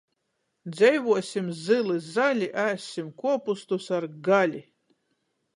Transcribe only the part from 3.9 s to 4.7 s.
ar gali!